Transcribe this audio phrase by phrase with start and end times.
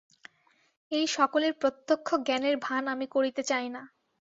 [0.91, 3.81] এই সকলের প্রত্যক্ষ জ্ঞানের ভান আমি করিতে চাই না।